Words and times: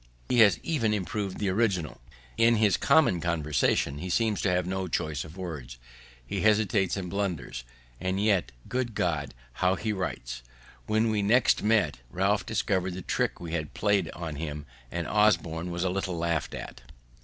He 0.29 0.39
has 0.39 0.57
even 0.63 0.93
improv'd 0.93 1.37
the 1.37 1.49
original. 1.49 2.01
In 2.35 2.55
his 2.55 2.75
common 2.75 3.19
conversation 3.21 3.99
he 3.99 4.09
seems 4.09 4.41
to 4.41 4.49
have 4.49 4.65
no 4.65 4.87
choice 4.87 5.23
of 5.23 5.37
words; 5.37 5.77
he 6.25 6.41
hesitates 6.41 6.97
and 6.97 7.07
blunders; 7.07 7.63
and 7.99 8.19
yet, 8.19 8.51
good 8.67 8.95
God! 8.95 9.35
how 9.61 9.75
he 9.75 9.93
writes!" 9.93 10.41
When 10.87 11.11
we 11.11 11.21
next 11.21 11.61
met, 11.61 11.99
Ralph 12.09 12.47
discovered 12.47 12.95
the 12.95 13.03
trick 13.03 13.39
we 13.39 13.51
had 13.51 13.75
plaid 13.75 14.09
him, 14.15 14.65
and 14.89 15.05
Osborne 15.07 15.69
was 15.69 15.83
a 15.83 15.89
little 15.91 16.17
laughed 16.17 16.55
at. 16.55 16.81